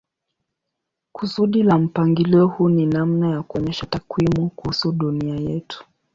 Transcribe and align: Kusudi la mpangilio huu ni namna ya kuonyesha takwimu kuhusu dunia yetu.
Kusudi 1.13 1.63
la 1.63 1.77
mpangilio 1.77 2.47
huu 2.47 2.69
ni 2.69 2.85
namna 2.85 3.29
ya 3.29 3.43
kuonyesha 3.43 3.85
takwimu 3.85 4.49
kuhusu 4.49 4.91
dunia 4.91 5.35
yetu. 5.35 5.85